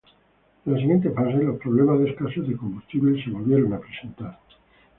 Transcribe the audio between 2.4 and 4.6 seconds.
de combustible se volvieron a presentar.